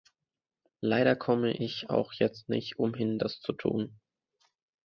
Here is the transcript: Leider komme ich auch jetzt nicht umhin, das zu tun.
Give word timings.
Leider 0.81 1.15
komme 1.15 1.51
ich 1.51 1.91
auch 1.91 2.11
jetzt 2.13 2.49
nicht 2.49 2.79
umhin, 2.79 3.19
das 3.19 3.39
zu 3.39 3.53
tun. 3.53 3.99